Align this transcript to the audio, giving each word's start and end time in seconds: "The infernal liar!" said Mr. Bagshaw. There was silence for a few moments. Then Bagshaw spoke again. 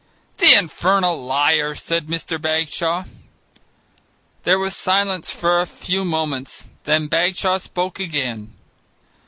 "The 0.39 0.55
infernal 0.57 1.23
liar!" 1.23 1.75
said 1.75 2.07
Mr. 2.07 2.41
Bagshaw. 2.41 3.03
There 4.41 4.57
was 4.57 4.75
silence 4.75 5.29
for 5.29 5.59
a 5.61 5.67
few 5.67 6.03
moments. 6.03 6.69
Then 6.85 7.05
Bagshaw 7.05 7.59
spoke 7.59 7.99
again. 7.99 8.51